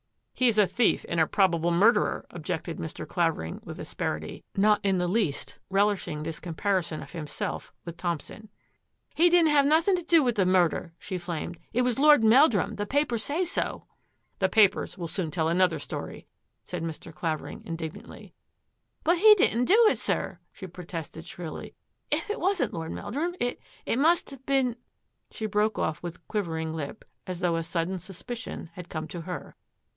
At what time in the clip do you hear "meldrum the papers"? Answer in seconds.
12.23-13.21